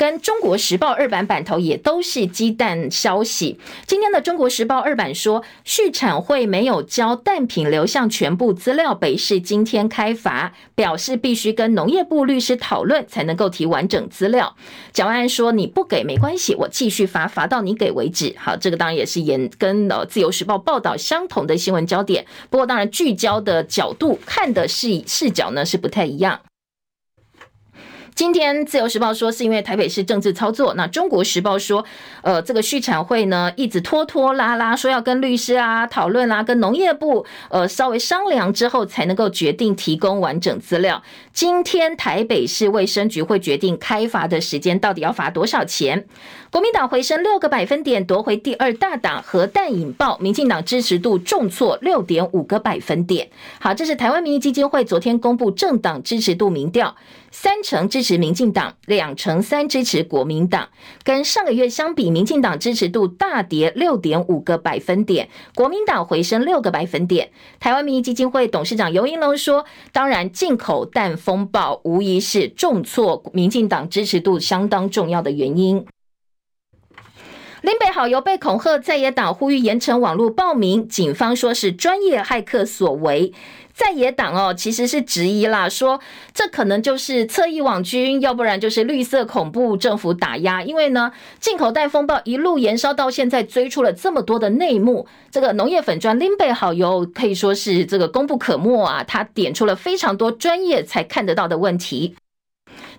[0.01, 3.61] 跟中国时报二版版头也都是鸡蛋消息。
[3.87, 14.57] 今天的中国时报二版说，续产会没有交蛋品流向全部资料，北市今天开罚，表示必须跟农业部律师讨论才能够提完整资料。
[14.95, 18.35] 蒋万安说，你不给没关系，我继续罚，罚到你给为止。
[18.39, 26.41] 好，这个当然也是沿跟呃自由时报报道相同的新闻焦点，不过当然聚焦的角度看的视视角呢是不太一样。
[28.15, 31.85] 今天自由时报说是因为台北市政治操作，那中国时报说，
[32.23, 41.03] 呃，这个续产会呢一直拖拖拉拉，说要跟律师啊讨论啦，跟农业部呃稍微商量之后才能够决定提供完整资料。
[41.33, 46.07] 今天台北市卫生局会决定开罚的时间，到底要罚多少钱？
[46.51, 49.23] 国民党回升六个百分点，夺回第二大党。
[49.23, 53.31] 核弹引爆，民进党支持度重挫六点五个百分点。
[53.61, 56.97] 好，这是台湾民意基金会昨天公布政党支持度民调，
[57.31, 60.69] 三成支持民进党，两成三支持国民党。
[61.05, 67.31] 跟上个月相比，民进党支持度大跌六点五个百分点，国民党回升六个百分点。
[67.61, 75.87] 台湾民意基金会董事长游盈龙说：“当然，进口弹风暴无疑是重挫民进党支持度相当重要的原因。”
[77.63, 83.35] 林北好油被恐吓，在野党呼吁严惩网络暴民，警方说是专业骇客所为。
[83.75, 86.01] 在野党哦，其实是质疑啦，说
[86.33, 90.63] 这可能就是侧翼网军，要不然就是绿色恐怖政府打压。
[90.63, 95.07] 因为呢，进口袋风暴一路延烧到现在，追出了这么多的内幕。
[95.31, 102.17] 这个农业粉专林北好油可以说是这个功不可没啊，他点出了非常多专业才看得到的问题。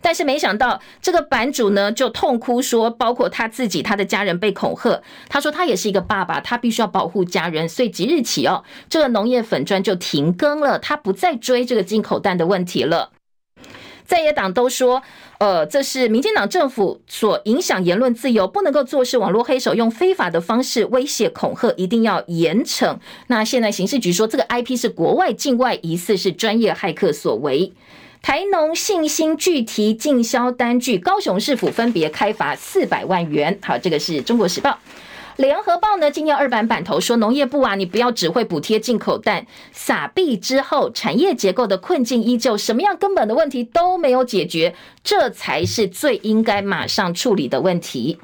[0.01, 5.01] 但是没想到，这个版主呢就痛哭说，包括他自己、他的家人被恐吓。
[5.29, 13.11] 他说他也是一个爸爸，他必须要保护家人，所以即日起哦，这个农业粉砖就停更了，他不再追这个进口蛋的问题了。
[14.03, 15.01] 在野党都说，
[15.39, 22.97] 呃，这是民进党政府所影响言论自由，不能够坐视网络黑手用非法的方式威胁恐吓，一定要严惩。
[23.27, 27.71] 那现在刑事局说，这个 IP 是国外境外，疑似是专业骇客所为。
[28.21, 33.57] 台农信心具体进销单据，高雄市府分别开罚四百万元。
[33.63, 34.77] 好，这个是中国时报。
[35.37, 48.19] 联合报呢，今天二版版头说，农业部啊，你不要只会补贴进口蛋，撒币之后，产业结构的困境依旧，什么样根本的问题都没有解决，这才是最应该马上处理的问题。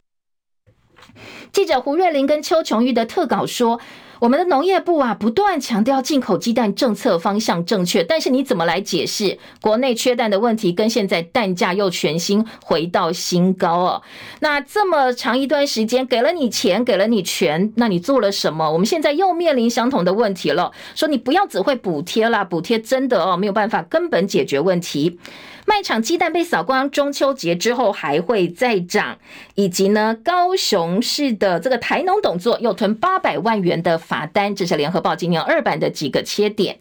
[1.52, 3.82] 记者胡瑞玲跟邱琼玉的特稿说。
[4.20, 14.01] 我们的农业部啊，不断强调进口鸡蛋政策方向正确，但是你怎么来解释国内缺蛋的问题，跟现在蛋价又全新回到新高哦？
[14.39, 18.72] 那这么长一段时间给了你钱，给了你权，那你做了什么？
[18.72, 25.20] 我们现在又面临相同的问题了，说你不要只会补贴啦，补贴真的哦没有办法根本解决问题。
[25.70, 29.20] 卖场鸡蛋被扫光，中秋节之后还会再涨，
[29.55, 36.80] 以及呢，高雄市的这个台农董座又吞八百万元的罚单，这是联合报今年二版的几个切点。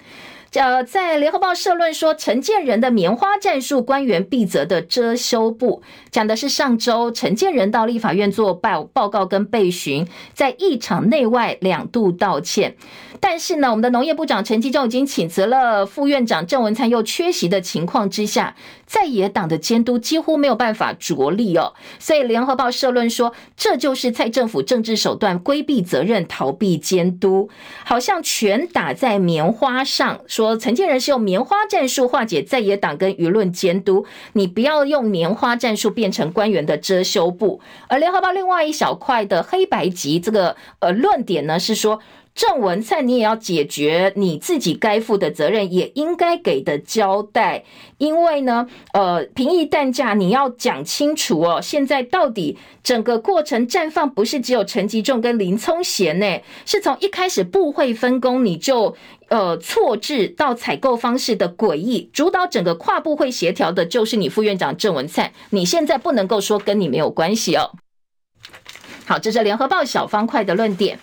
[0.53, 5.83] 呃，在联合报社论说，陈建仁的棉花战术，官员必责的遮羞布，
[6.13, 12.77] 讲的是上周陈建仁到立法院做报报告跟被询，在一场内外两度道歉。
[13.21, 21.75] 但是呢，我们的农业部长陈吉仲已经请辞了，副院长郑文灿又缺席的情况之下，在野党的监督几乎没有办法着力哦。
[21.99, 27.49] 所以联合报社论说，这就是蔡政府政治手段规避责任、逃避监督，
[27.85, 30.21] 好像全打在棉花上。
[30.27, 37.61] 说陈建仁是用棉花战术化解在野党跟舆论监督，你不要用棉花战术变成官员的遮羞布。
[37.89, 42.01] 而联合报另外一小块的黑白级这个呃论点呢，是说。
[42.37, 47.65] 郑文灿，你也要解决你自己该负的责任，也应该给的交代。
[47.97, 51.63] 因为呢，呃，平抑蛋价你要讲清楚哦。
[51.63, 56.41] 现在到底整个过程绽放，不是只有陈吉仲跟林聪贤呢？
[56.67, 58.95] 是从一开始部会分工你就
[59.29, 67.71] 呃错置到采购方式的诡异，主导整个跨部会协调的就是你副院长郑文灿，你现在不能够说跟你没有关系哦。
[69.07, 70.99] 好，这是联合报小方块的论点。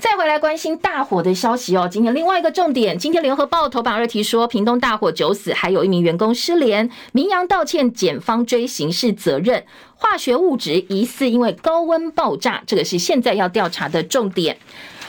[0.00, 1.86] 再回来关心大火的消息哦。
[1.90, 9.62] 今天另外一个重点，今天联合报头版二题说，屏东大火九死，还有一名员工失联，明扬道歉，检方追刑事责任，
[9.94, 14.56] 化学物质疑似因为高温爆炸，这个是现在要调查的重点。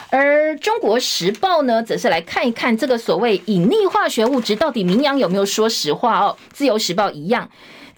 [0.10, 6.36] 而中国时报呢，则是来看一看这个所谓隐匿化学物质到底明扬有没有说实话哦。
[6.52, 7.50] 自由时报一样。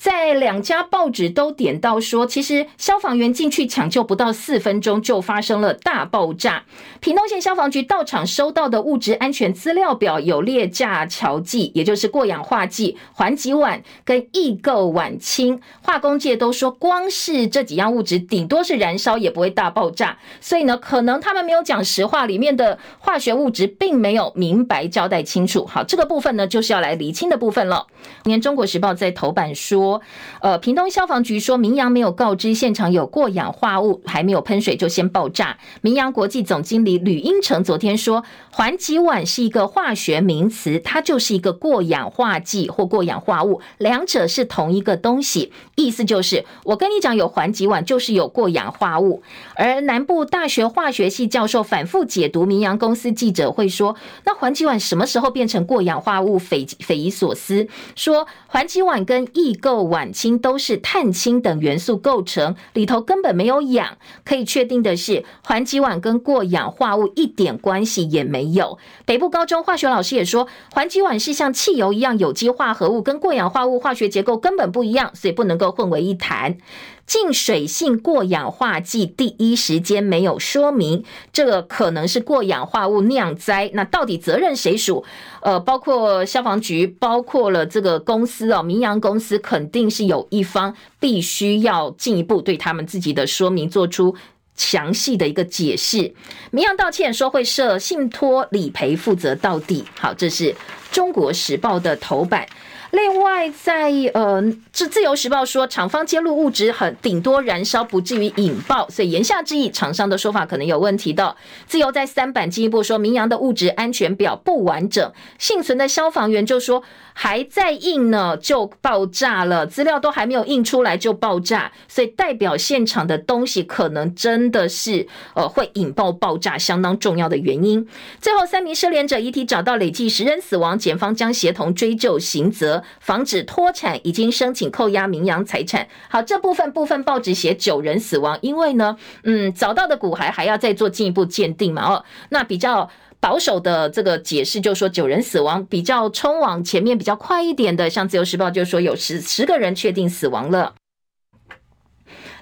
[0.03, 6.65] 在两家报纸都点到说，其实消防员进去抢救不到四分钟就发生了大爆炸。
[6.99, 15.61] 屏东县消防局到场收到的物质安全资料表有列架桥剂，也就是过氧化剂、环己烷跟异构烷烃。
[15.81, 20.17] 化工界都说，光是这几样物质，顶多是燃烧也不会大爆炸。
[20.41, 25.65] 所以呢，可能他们没有讲实话，里面的化学物质并没有明白交代清楚。
[25.65, 27.87] 好，这个部分呢，就是要来厘清的部分了。
[28.25, 29.92] 今天中国时报在头版说。
[30.41, 35.57] 呃，屏东消防局说，明阳没有告知现场有过氧化物，还没有喷水就先爆炸。
[35.81, 45.51] 明阳国际总经理吕英成昨天说，环己烷是一个化学名词，它就是一个过氧化剂或过氧化物，两者是同一个东西。
[45.75, 49.23] 意思就是，我跟你讲有环己烷，就是有过氧化物。
[49.55, 56.37] 而南部大学化学系教授反复解读明阳公司记者会说，那环己烷什么时候变成过氧化物？
[56.37, 57.67] 匪匪夷所思。
[57.95, 63.97] 说环己烷跟异构烷烃都是碳氢等元素构成，里头根本没有氧。
[64.23, 68.77] 可以确定的是，环己烷跟过氧化物一点关系也没有。
[69.05, 76.57] 北部高中化学老师也说，环己烷是像汽油一样有机化合物，跟过氧化物化学结构根本不一样，所以不能够混为一谈。
[77.05, 83.69] 净水性过氧化剂第一时间没有说明，这个可能是过氧化物酿灾。
[83.73, 85.03] 那到底责任谁属？
[85.41, 94.15] 呃，包括消防局，包括了这个公司哦，明阳公司肯定是有一方必须要进一步对他们自己的说明做出
[94.55, 96.13] 详细的一个解释。
[96.51, 99.83] 明阳道歉说会设信托理赔负责到底。
[99.99, 100.55] 好，这是
[100.91, 102.47] 中国时报的头版。
[102.93, 104.39] 另外在，呃，
[104.71, 111.35] 自自由时报说，厂方揭露物质很顶多燃烧，不至于引爆，所以言下之意，厂商的说法可能有问题的。
[111.65, 116.83] 自由在三版进一步说，明扬的物质安全表不完整，幸存的消防员就说
[117.13, 127.87] 还在印呢，就爆炸了，资料都还没有印出来就爆炸，所以代表现场的东西可能真的是呃会引爆爆炸，相当重要的原因。
[128.21, 132.82] 最后三名失联者遗体找到，累计十人死亡，检方将协同追究刑责。
[132.99, 135.87] 防止脱产，已经申请扣押明扬财产。
[136.09, 141.85] 好，这部分部分报纸写九人死亡，因为呢，嗯，找到的骨骸还要再做进一步鉴定嘛。
[141.87, 150.75] 哦，那比较保守的这个解释就是说九人死亡，比较冲往前面比较快一点的，像自由时报就说有十十个人确定死亡了。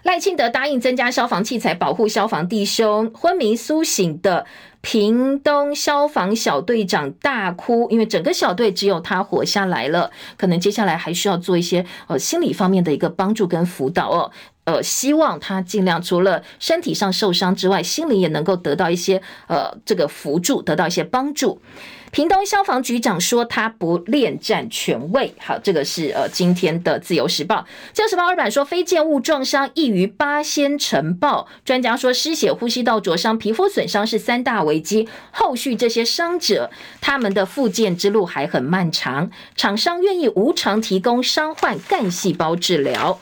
[0.03, 4.47] 赖清德答应增加消防器材保护消防弟兄，昏迷苏醒的。
[4.81, 10.11] 屏东消防小队长大哭，因为整个小队只有他活下来了。
[10.37, 14.31] 可能接下来还需要做一些呃心理方面的一个帮助跟辅导哦。
[14.63, 21.59] 呃，希望他尽量除了身体上受伤之外，心灵也能够得到一些呃这个辅助，得到一些帮助。
[22.11, 27.65] 屏东消防局长说他不恋战权位，好，这个是呃今天的自由时报。
[27.93, 43.21] 自由时报二版说飞溅物撞伤易于八仙尘爆，专家说失血、呼吸道灼伤、皮肤损伤是三大危机，后续这些伤者他们的复健之路还很漫长，厂商愿意无偿提供伤患干细胞治疗。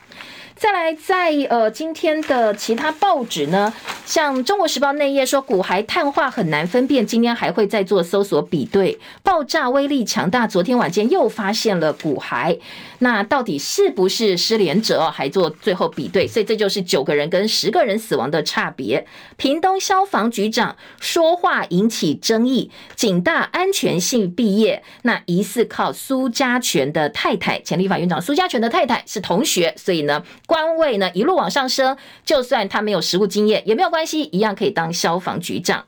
[0.59, 3.73] 再来在，呃今天的其他报纸呢，
[4.05, 12.59] 像《中国时报》内页说骨骸碳化很难分辨，今天还会再做搜索比对，爆炸威力强大，昨天晚间又发现了骨骸。
[13.01, 15.09] 那到底是不是失联者？
[15.09, 19.07] 还做最后比对，所以这就是九个人跟十个人死亡的差别。
[19.37, 31.95] 屏东消防局长说话引起争议，警大安全性毕业，那疑似靠苏家全的太太，前立法院长苏家全的太太是同学，所以呢官位呢一路往上升，
[32.25, 35.85] 就算他没有实务经验也没有关系，一样可以当消防局长。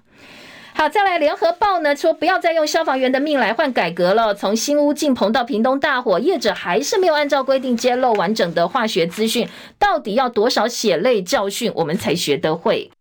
[0.73, 4.35] 好，再来，联合报呢说不要再用消防员的命来换改革了。
[4.35, 9.49] 从新屋进棚到屏东大火，业者还是没有按照规定揭露完整的化学资讯，
[9.79, 12.91] 到底要多少血泪教训，我们才学得会？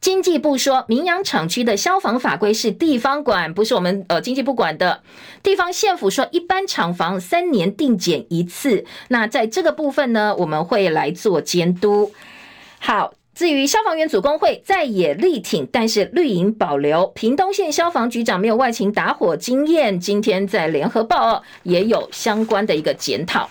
[0.00, 5.02] 经济部说，明扬厂区的消防法规是地方管，不是我们呃经济部管的。
[5.42, 8.84] 地方县府说，一般厂房三年定检一次。
[9.08, 12.12] 那在这个部分呢，我们会来做监督。
[12.78, 13.14] 好。
[13.34, 17.06] 至于消防员组工会在也力挺，但是绿营保留。
[17.14, 23.48] 屏东县消防局长没有外勤打火经验，今天在联合报也有相关的一个检讨。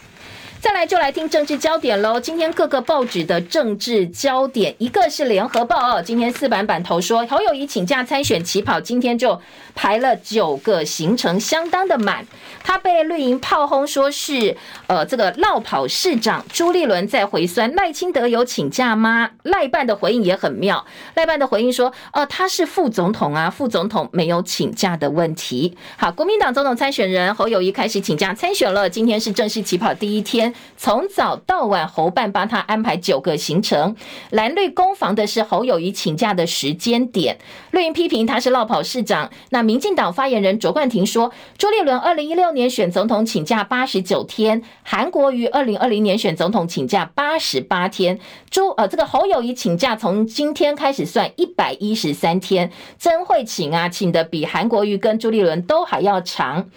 [0.61, 2.19] 再来就来听政治焦点喽。
[2.19, 9.41] 今天各个报纸的政治焦点，一个是联合报哦，今天四版版头说侯友谊请假参选起跑，今天就
[9.73, 12.23] 排了九个行程，相当的满。
[12.63, 14.55] 他被绿营炮轰说是
[14.85, 19.31] 呃这个落跑市长，朱立伦在回酸赖清德有请假吗？
[19.41, 20.85] 赖办的回应也很妙，
[21.15, 25.75] 赖办的回应说哦、他是副总统啊，副总统没有请假的问题。
[25.97, 30.50] 好，国民党总统参选人侯友谊开始请假参选了，今天是正式起跑第一天。
[30.77, 33.95] 从早到晚，侯办帮他安排九个行程。
[34.29, 37.37] 蓝绿攻防的是侯友宜请假的时间点。
[37.71, 39.29] 绿营批评他是落跑市长。
[39.49, 48.19] 那民进党发言人卓冠廷说，朱立伦二零一六年选总统请假八十九天，韩国瑜二零二零年选总统请假八十八天。
[48.49, 56.69] 朱呃，这个侯友宜请假从今天开始算一百一十三天，真会请啊，请的比韩国瑜跟朱立伦都还要长。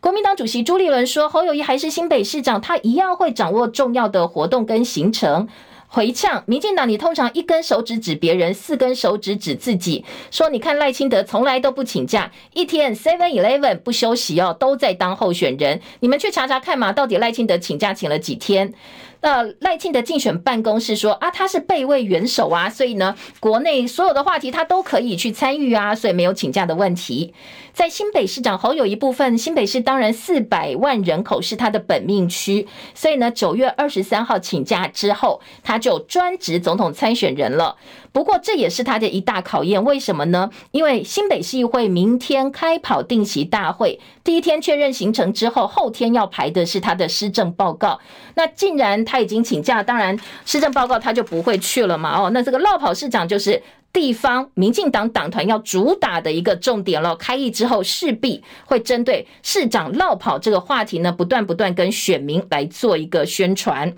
[0.00, 5.48] 国民党主席朱立伦说：“侯友谊还是新北市长，他一样会掌握重要的活动跟行程。”
[5.90, 15.80] 回呛民进党，你通常一根手指指别人，四根手指指自己，说：“你看赖清德从来都不请假，一天 Seven Eleven 不休息哦，都在当候选人。
[16.00, 18.72] 你们去查查看嘛，到底赖清德请假请了几天？”
[19.20, 27.34] 那赖清的竞选办公室说啊，他是备位元首啊，所以呢，国内所有的话题他都可以去参与啊，所以没有请假的问题。
[27.72, 37.76] 在新北市长侯友一部分，新北市当然四百万人口是他的本命区，所以呢，九月二十三号请假之后，他就专职总统参选人了。
[38.18, 40.50] 不过这也是他的一大考验，为什么呢？
[40.72, 48.00] 因为新北市议会明天开跑定期大会，第一天确认行程之后，后天要排的是他的施政报告。
[48.34, 52.20] 那既然他已经请假，当然施政报告他就不会去了嘛。
[52.20, 53.62] 哦，那这个落跑市长就是
[53.92, 57.14] 地方民进党党团要主打的一个重点了。
[57.14, 63.94] 开议之后势必会针对市长落跑这个话题呢，不断不断跟选民来做一个宣传。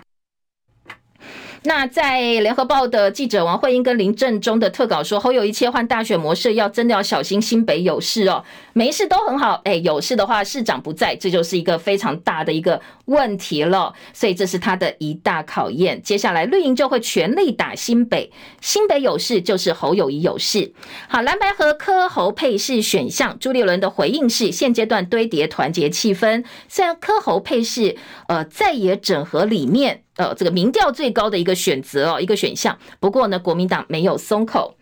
[1.63, 8.43] 那在联合报的记者王惠英跟林正中的特稿说，侯友谊切换大选模式，要真的要小心新北有事哦，
[8.73, 16.01] 没事都很好，哎，有事的话市长不在，这就是一个非常大的一个问题了，所以这是他的一大考验。
[16.01, 20.73] 接下来绿营就会全力打新北，新北有事就是侯友谊有事。
[21.07, 27.95] 好，蓝白和柯侯配饰选项，朱立伦的回应是现阶段堆叠团结气氛，虽然柯侯配饰
[28.27, 30.01] 呃在野整合里面。
[30.21, 32.77] 呃，这个民调最高的一个选择哦，一个选项。
[32.99, 34.75] 不过呢，国民党没有松口。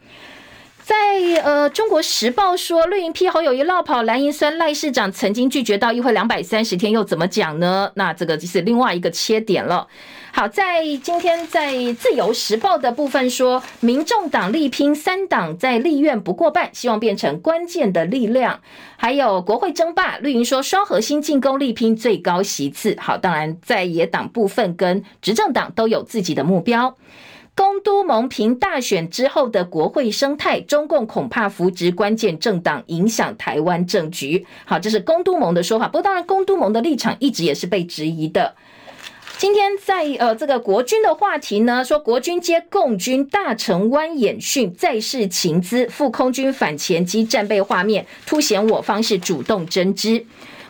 [0.90, 0.96] 在
[1.44, 7.92] 呃，《中国时报》说绿营批侯友宜落跑，蓝营酸赖市长曾经拒绝到议会两百三十天，又怎么讲呢？
[7.94, 9.86] 那这个就是另外一个切点了。
[10.32, 18.60] 好，在今天在《自由时报》的部分说，民众党力拼三党在立院不过半，希望变成关键的力量。
[18.98, 22.98] 还有国会争霸，绿营说双核心进攻力拼最高席次。
[23.00, 26.96] 好，当然在野党部分跟执政党都有自己的目标。
[27.60, 34.45] 公都盟凭大选之后的国会生态，中共恐怕扶植关键政党，影响台湾政局。
[34.64, 35.86] 好，这是公都盟的说法。
[35.86, 38.55] 不过，当然，公都盟的立场一直也是被质疑的。
[39.38, 50.26] 今天在呃这个国军的话题呢，说国军接共军大成湾演训，再释情资，赴空军反潜机战备画面，凸显我方是主动侦知。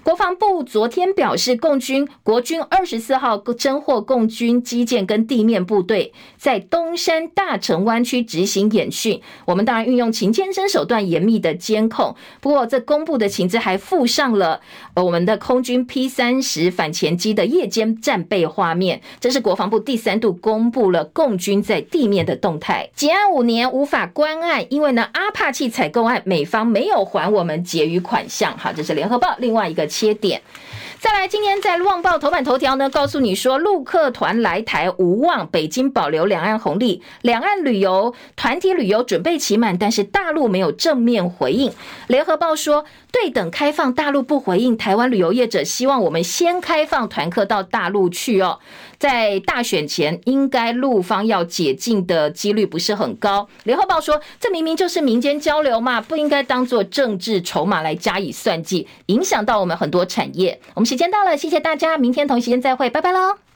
[0.09, 9.21] 国防部昨天表示，共军国军二十四号侦获共军机舰跟地面部队在东山大城湾区执行演训。
[9.45, 12.15] 我们当然运用勤监侦手段严密的监控。
[12.41, 14.61] 不过，这公布的情资还附上了
[14.95, 19.01] 我们的空军 P 三十反潜机的夜间战备画面。
[19.19, 22.89] 这是国防部第三度公布了共军在地面的动态。
[22.95, 28.57] 结案五年无法关案，因为呢阿帕契采购案美方没有还我们结余款项。
[28.57, 29.87] 好，这是联合报另外一个。
[29.99, 30.41] 切点，
[30.97, 41.73] 再来，今天在《旺报》头版头条呢，告诉你说，陆客团来台无望，北京保留两岸红利，两岸旅游团体旅游准备期满，但是大陆没有正面回应。
[42.07, 48.59] 联合报说，对等开放，大陆不回应，台湾旅游业者希望我们先开放团客到大陆去哦。
[48.99, 53.47] 在大选前，应该陆方要解禁的几率不是很高。
[53.63, 60.59] 联合报说，这明明就是民间交流嘛，不应该当作政治筹码来加以算计，影响到我们很多产业。
[60.73, 63.48] 我们时间到了，谢谢大家，明天同时间再会，拜拜喽。